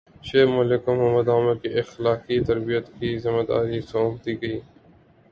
[0.27, 4.59] شعیب ملک کو محمد عامر کی اخلاقی تربیت کی ذمہ داری سونپ دی گئی